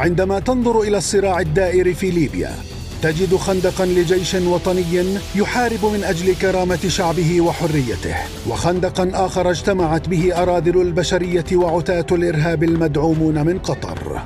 عندما 0.00 0.38
تنظر 0.38 0.80
إلى 0.80 0.98
الصراع 0.98 1.40
الدائر 1.40 1.94
في 1.94 2.10
ليبيا 2.10 2.54
تجد 3.02 3.36
خندقا 3.36 3.86
لجيش 3.86 4.34
وطني 4.34 5.04
يحارب 5.34 5.84
من 5.84 6.04
أجل 6.04 6.34
كرامة 6.34 6.88
شعبه 6.88 7.40
وحريته 7.40 8.14
وخندقا 8.48 9.10
آخر 9.14 9.50
اجتمعت 9.50 10.08
به 10.08 10.42
أراذل 10.42 10.80
البشرية 10.80 11.44
وعتاة 11.52 12.06
الإرهاب 12.12 12.62
المدعومون 12.62 13.46
من 13.46 13.58
قطر. 13.58 14.22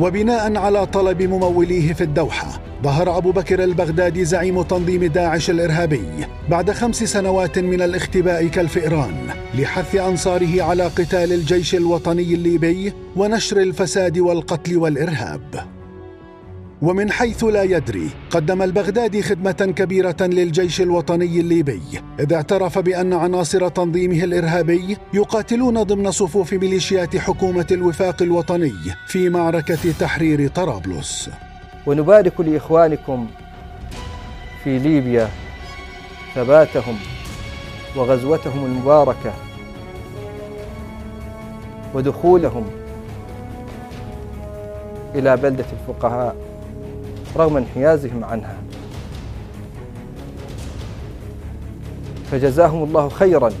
وبناء 0.00 0.56
على 0.56 0.86
طلب 0.86 1.22
مموليه 1.22 1.92
في 1.92 2.00
الدوحة 2.04 2.60
ظهر 2.82 3.18
أبو 3.18 3.30
بكر 3.30 3.64
البغدادي 3.64 4.24
زعيم 4.24 4.62
تنظيم 4.62 5.04
داعش 5.04 5.50
الإرهابي 5.50 6.04
بعد 6.50 6.70
خمس 6.70 6.96
سنوات 6.96 7.58
من 7.58 7.82
الاختباء 7.82 8.46
كالفئران 8.46 9.14
لحث 9.54 9.94
أنصاره 9.94 10.62
على 10.62 10.82
قتال 10.82 11.32
الجيش 11.32 11.74
الوطني 11.74 12.34
الليبي 12.34 12.92
ونشر 13.16 13.60
الفساد 13.60 14.18
والقتل 14.18 14.76
والإرهاب. 14.76 15.66
ومن 16.82 17.10
حيث 17.10 17.44
لا 17.44 17.62
يدري 17.62 18.10
قدم 18.30 18.62
البغدادي 18.62 19.22
خدمة 19.22 19.72
كبيرة 19.76 20.16
للجيش 20.20 20.80
الوطني 20.80 21.40
الليبي 21.40 21.82
إذ 22.20 22.32
اعترف 22.32 22.78
بأن 22.78 23.12
عناصر 23.12 23.68
تنظيمه 23.68 24.24
الإرهابي 24.24 24.96
يقاتلون 25.14 25.82
ضمن 25.82 26.10
صفوف 26.10 26.52
ميليشيات 26.52 27.16
حكومة 27.16 27.66
الوفاق 27.70 28.22
الوطني 28.22 28.74
في 29.06 29.28
معركة 29.28 29.92
تحرير 30.00 30.48
طرابلس. 30.48 31.30
ونبارك 31.86 32.40
لإخوانكم 32.40 33.26
في 34.64 34.78
ليبيا 34.78 35.28
ثباتهم 36.34 36.96
وغزوتهم 37.96 38.64
المباركة 38.64 39.32
ودخولهم 41.94 42.66
إلى 45.14 45.36
بلدة 45.36 45.64
الفقهاء 45.72 46.36
رغم 47.36 47.56
انحيازهم 47.56 48.24
عنها. 48.24 48.56
فجزاهم 52.30 52.82
الله 52.82 53.08
خيرا. 53.08 53.52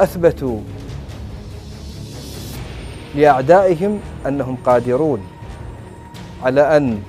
أثبتوا 0.00 0.60
لأعدائهم 3.14 4.00
أنهم 4.26 4.56
قادرون 4.66 5.20
على 6.42 6.76
أن 6.76 7.02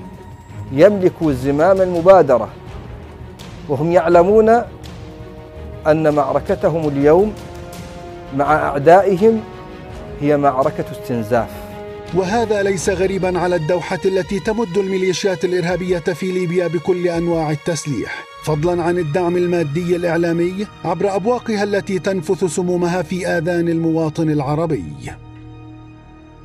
يملكوا 0.72 1.32
زمام 1.34 1.82
المبادرة 1.82 2.50
وهم 3.70 3.92
يعلمون 3.92 4.50
أن 5.88 6.14
معركتهم 6.14 6.88
اليوم 6.88 7.34
مع 8.36 8.56
أعدائهم 8.56 9.42
هي 10.22 10.38
معركة 10.38 10.86
استنزاف. 10.92 11.50
وهذا 12.14 12.64
ليس 12.64 12.90
غريبا 12.90 13.40
على 13.40 13.56
الدوحة 13.56 14.00
التي 14.06 14.40
تمد 14.40 14.78
الميليشيات 14.78 15.46
الإرهابية 15.46 16.00
في 16.00 16.32
ليبيا 16.32 16.68
بكل 16.68 17.08
أنواع 17.08 17.52
التسليح 17.52 18.24
فضلا 18.44 18.84
عن 18.84 18.98
الدعم 18.98 19.38
المادي 19.38 19.96
الإعلامي 19.96 20.68
عبر 20.86 21.16
أبواقها 21.16 21.64
التي 21.64 22.00
تنفث 22.00 22.44
سمومها 22.44 23.02
في 23.02 23.28
آذان 23.28 23.70
المواطن 23.70 24.30
العربي. 24.30 24.84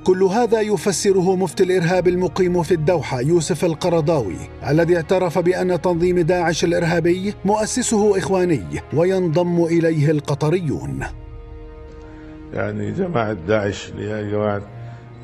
كل 0.05 0.23
هذا 0.23 0.61
يفسره 0.61 1.37
مفتي 1.37 1.63
الإرهاب 1.63 2.09
المقيم 2.09 2.63
في 2.63 2.75
الدوحة 2.75 3.21
يوسف 3.21 3.65
القرضاوي 3.65 4.37
الذي 4.69 4.97
اعترف 4.97 5.39
بأن 5.39 5.81
تنظيم 5.81 6.21
داعش 6.21 6.65
الإرهابي 6.65 7.35
مؤسسه 7.45 8.19
إخواني 8.19 8.63
وينضم 8.95 9.65
إليه 9.65 10.11
القطريون. 10.11 11.05
يعني 12.53 12.91
جماعة 12.93 13.33
داعش 13.33 13.89
اللي 13.91 14.11
هي 14.11 14.31
جماعة 14.31 14.63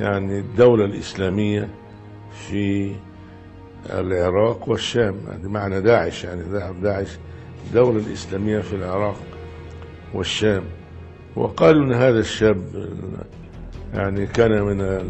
يعني 0.01 0.39
الدولة 0.39 0.85
الإسلامية 0.85 1.69
في 2.49 2.93
العراق 3.91 4.69
والشام 4.69 5.15
يعني 5.29 5.49
معنى 5.49 5.81
داعش 5.81 6.25
يعني 6.25 6.43
داعش 6.83 7.19
الدولة 7.67 7.99
الإسلامية 7.99 8.59
في 8.59 8.77
العراق 8.77 9.17
والشام. 10.15 10.63
وقالوا 11.37 11.85
أن 11.85 11.93
هذا 11.93 12.19
الشاب 12.19 12.89
يعني 13.95 14.27
كان 14.27 14.63
من 14.63 15.01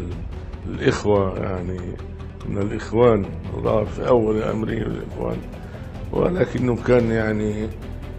الإخوة 0.67 1.37
يعني 1.39 1.79
من 2.49 2.57
الإخوان 2.57 3.25
الله 3.57 3.83
في 3.83 4.07
أول 4.07 4.41
أمره 4.41 4.69
الإخوان. 4.69 5.37
ولكنه 6.11 6.75
كان 6.75 7.11
يعني 7.11 7.67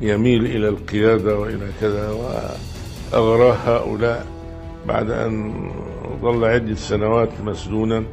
يميل 0.00 0.46
إلى 0.46 0.68
القيادة 0.68 1.38
وإلى 1.38 1.66
كذا 1.80 2.10
وأغراه 2.10 3.52
هؤلاء 3.52 4.26
بعد 4.88 5.10
أن 5.10 5.52
ظل 6.22 6.44
عدة 6.44 6.74
سنوات 6.74 7.28
مسجونا 7.44 8.04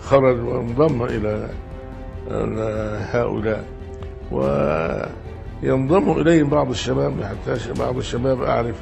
خرج 0.00 0.44
وانضم 0.44 1.02
إلى 1.02 1.50
هؤلاء. 3.12 3.64
وينضم 4.32 6.20
إليهم 6.20 6.48
بعض 6.48 6.70
الشباب 6.70 7.12
حتى 7.22 7.72
بعض 7.78 7.96
الشباب 7.96 8.42
أعرف 8.42 8.76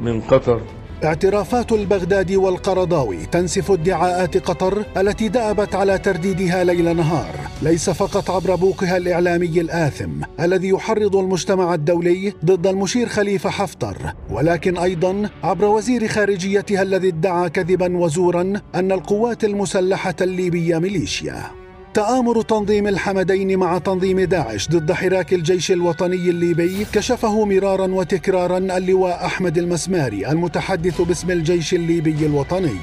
من 0.00 0.20
قطر. 0.20 0.60
اعترافات 1.04 1.72
البغدادي 1.72 2.36
والقرضاوي 2.36 3.26
تنسف 3.26 3.70
ادعاءات 3.70 4.36
قطر 4.36 4.84
التي 4.96 5.28
دأبت 5.28 5.74
على 5.74 5.98
ترديدها 5.98 6.64
ليل 6.64 6.96
نهار. 6.96 7.34
ليس 7.62 7.90
فقط 7.90 8.30
عبر 8.30 8.54
بوقها 8.54 8.96
الإعلامي 8.96 9.60
الآثم 9.60 10.10
الذي 10.40 10.68
يحرض 10.68 11.16
المجتمع 11.16 11.74
الدولي 11.74 12.32
ضد 12.44 12.66
المشير 12.66 13.08
خليفة 13.08 13.50
حفتر 13.50 13.96
ولكن 14.30 14.78
أيضا 14.78 15.30
عبر 15.42 15.64
وزير 15.64 16.08
خارجيتها 16.08 16.82
الذي 16.82 17.08
ادعى 17.08 17.50
كذبا 17.50 17.96
وزورا 17.96 18.60
أن 18.74 18.92
القوات 18.92 19.44
المسلحة 19.44 20.16
الليبية 20.20 20.78
ميليشيا. 20.78 21.59
تآمر 21.94 22.42
تنظيم 22.42 22.86
الحمدين 22.86 23.58
مع 23.58 23.78
تنظيم 23.78 24.20
داعش 24.20 24.68
ضد 24.68 24.92
حراك 24.92 25.32
الجيش 25.32 25.72
الوطني 25.72 26.30
الليبي 26.30 26.86
كشفه 26.92 27.44
مرارا 27.44 27.86
وتكرارا 27.86 28.58
اللواء 28.58 29.26
أحمد 29.26 29.58
المسماري 29.58 30.28
المتحدث 30.30 31.00
باسم 31.00 31.30
الجيش 31.30 31.74
الليبي 31.74 32.26
الوطني. 32.26 32.78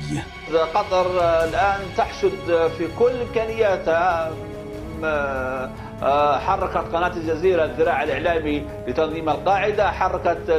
قطر 0.73 1.19
الآن 1.44 1.79
تحشد 1.97 2.69
في 2.78 2.88
كل 3.00 3.12
إمكانياتها 3.28 4.31
آه، 5.03 6.39
حركت 6.39 6.95
قناة 6.95 7.18
الجزيرة 7.18 7.66
الذراع 7.66 8.03
الإعلامي 8.03 8.63
لتنظيم 8.88 9.29
القاعدة 9.29 9.91
حركت 9.91 10.51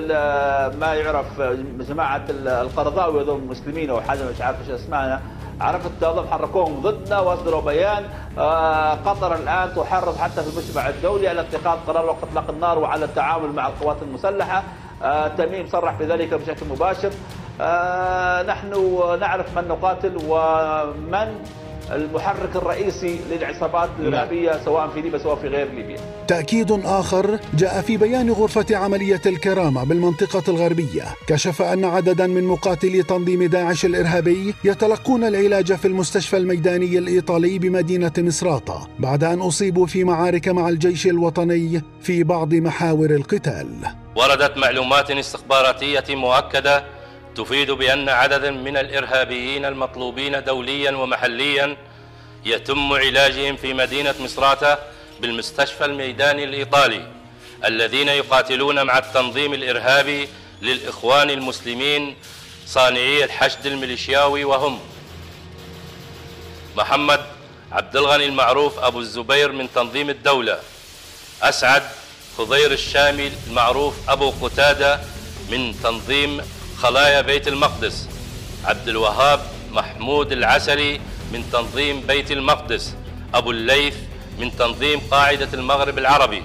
ما 0.81 0.95
يعرف 0.95 1.41
جماعة 1.89 2.25
القرضاوي 2.31 3.17
وذو 3.19 3.37
المسلمين 3.37 3.91
أو 3.91 4.01
حاجة 4.01 4.31
مش 4.35 4.41
عارف 4.41 4.57
إيش 4.61 4.81
اسمها 4.81 5.21
عرفت 5.61 5.91
تظل 6.01 6.29
حركوهم 6.29 6.81
ضدنا 6.81 7.21
وأصدروا 7.21 7.61
بيان 7.61 8.05
آه، 8.39 8.95
قطر 8.95 9.35
الآن 9.35 9.75
تحرض 9.77 10.17
حتى 10.17 10.43
في 10.43 10.49
المجتمع 10.51 10.89
الدولي 10.89 11.29
على 11.29 11.41
اتخاذ 11.41 11.79
قرار 11.87 12.07
وقف 12.07 12.25
اطلاق 12.25 12.51
النار 12.51 12.79
وعلى 12.79 13.05
التعامل 13.05 13.53
مع 13.53 13.67
القوات 13.67 13.97
المسلحة. 14.03 14.63
آه، 15.03 15.29
تميم 15.29 15.67
صرح 15.67 15.93
بذلك 15.93 16.35
بشكل 16.35 16.67
مباشر. 16.67 17.11
نحن 18.49 18.71
نعرف 19.21 19.59
من 19.59 19.69
نقاتل 19.69 20.17
ومن 20.29 21.45
المحرك 21.93 22.57
الرئيسي 22.57 23.21
للعصابات 23.31 23.89
نعم. 23.89 24.09
الإرهابية 24.09 24.65
سواء 24.65 24.89
في 24.89 25.01
ليبيا 25.01 25.19
سواء 25.19 25.37
في 25.37 25.49
غير 25.49 25.73
ليبيا. 25.73 25.97
تأكيد 26.29 26.71
آخر 26.85 27.39
جاء 27.55 27.81
في 27.81 27.97
بيان 27.97 28.31
غرفة 28.31 28.77
عملية 28.77 29.21
الكرامة 29.27 29.85
بالمنطقة 29.85 30.43
الغربية، 30.49 31.05
كشف 31.27 31.63
أن 31.63 31.85
عددا 31.85 32.27
من 32.27 32.45
مقاتلي 32.45 33.03
تنظيم 33.03 33.45
داعش 33.45 33.85
الإرهابي 33.85 34.55
يتلقون 34.65 35.25
العلاج 35.25 35.73
في 35.73 35.89
المستشفى 35.89 36.37
الميداني 36.37 36.99
الإيطالي 36.99 37.59
بمدينة 37.59 38.13
مصراته 38.19 38.87
بعد 38.99 39.25
أن 39.25 39.41
أصيبوا 39.41 39.87
في 39.87 40.05
معارك 40.05 40.49
مع 40.49 40.69
الجيش 40.69 41.07
الوطني 41.07 41.83
في 42.03 42.25
بعض 42.25 42.55
محاور 42.55 43.11
القتال. 43.11 43.69
وردت 44.17 44.57
معلومات 44.57 45.11
استخباراتية 45.11 46.05
مؤكدة 46.15 46.98
تفيد 47.39 47.71
بأن 47.71 48.09
عددا 48.09 48.51
من 48.51 48.77
الإرهابيين 48.77 49.65
المطلوبين 49.65 50.45
دوليا 50.45 50.91
ومحليا 50.91 51.77
يتم 52.45 52.93
علاجهم 52.93 53.57
في 53.57 53.75
مدينة 53.75 54.15
مصراتة 54.21 54.79
بالمستشفى 55.21 55.85
الميداني 55.85 56.45
الإيطالي 56.45 57.07
الذين 57.65 58.09
يقاتلون 58.09 58.83
مع 58.83 58.99
التنظيم 58.99 59.55
الإرهابي 59.55 60.29
للإخوان 60.63 61.31
المسلمين 61.31 62.17
صانعي 62.67 63.25
الحشد 63.25 63.67
الميليشياوي 63.67 64.45
وهم 64.45 64.81
محمد 66.77 67.21
عبد 67.73 67.97
الغني 67.97 68.27
المعروف 68.27 68.79
أبو 68.79 69.01
الزبير 69.01 69.53
من 69.53 69.73
تنظيم 69.75 70.11
الدولة 70.11 70.59
أسعد 71.43 71.83
خضير 72.39 72.73
الشامي 72.73 73.33
المعروف 73.47 73.95
أبو 74.09 74.31
قتادة 74.31 75.01
من 75.51 75.75
تنظيم 75.83 76.41
خلايا 76.83 77.21
بيت 77.21 77.49
المقدس. 77.49 78.09
عبد 78.65 78.89
الوهاب 78.89 79.41
محمود 79.71 80.33
العسلي 80.33 81.01
من 81.33 81.51
تنظيم 81.53 82.01
بيت 82.01 82.31
المقدس. 82.33 82.95
أبو 83.35 83.51
الليث 83.51 83.95
من 84.39 84.57
تنظيم 84.57 85.01
قاعدة 85.11 85.49
المغرب 85.55 85.99
العربي. 85.99 86.43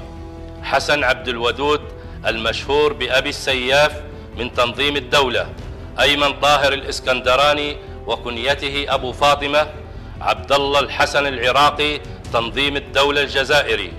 حسن 0.64 1.04
عبد 1.04 1.28
الودود 1.28 1.82
المشهور 2.28 2.94
بأبي 2.94 3.30
السياف 3.30 3.92
من 4.38 4.54
تنظيم 4.54 4.96
الدولة. 4.96 5.50
أيمن 6.00 6.40
طاهر 6.40 6.74
الإسكندراني 6.74 7.78
وكنيته 8.08 8.86
أبو 8.90 9.12
فاطمة. 9.12 9.68
عبد 10.22 10.52
الله 10.52 10.80
الحسن 10.80 11.28
العراقي 11.28 12.00
تنظيم 12.34 12.78
الدولة 12.78 13.22
الجزائري. 13.22 13.94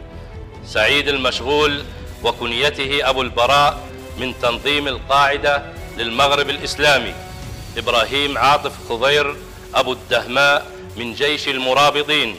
سعيد 0.67 1.09
المشغول 1.09 1.83
وكنيته 2.25 3.11
أبو 3.11 3.23
البراء 3.23 3.79
من 4.19 4.35
تنظيم 4.43 4.89
القاعدة 4.89 5.74
للمغرب 5.99 6.51
الإسلامي 6.51 7.15
إبراهيم 7.79 8.39
عاطف 8.39 8.73
خضير 8.89 9.37
أبو 9.75 9.93
الدهماء 9.93 10.67
من 10.97 11.15
جيش 11.15 11.49
المرابطين 11.49 12.37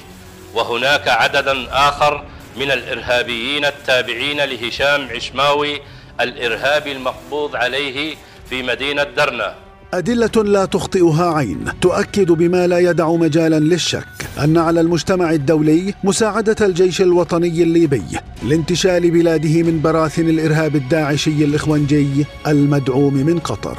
وهناك 0.53 1.07
عددا 1.07 1.67
آخر 1.71 2.23
من 2.55 2.71
الإرهابيين 2.71 3.65
التابعين 3.65 4.41
لهشام 4.41 5.09
عشماوي 5.15 5.81
الإرهابي 6.21 6.91
المقبوض 6.91 7.55
عليه 7.55 8.15
في 8.49 8.63
مدينة 8.63 9.03
درنا. 9.03 9.55
أدلة 9.97 10.43
لا 10.43 10.65
تخطئها 10.65 11.33
عين. 11.33 11.65
تؤكد 11.81 12.31
بما 12.31 12.67
لا 12.67 12.79
يدع 12.79 13.11
مجالا 13.11 13.59
للشك 13.59 14.07
أن 14.43 14.57
على 14.57 14.81
المجتمع 14.81 15.31
الدولي 15.31 15.93
مساعدة 16.03 16.65
الجيش 16.65 17.01
الوطني 17.01 17.63
الليبي 17.63 18.03
لانتشال 18.43 19.11
بلاده 19.11 19.63
من 19.63 19.81
براثن 19.81 20.29
الإرهاب 20.29 20.75
الداعشي 20.75 21.45
الإخوانجي 21.45 22.25
المدعوم 22.47 23.13
من 23.13 23.39
قطر. 23.39 23.77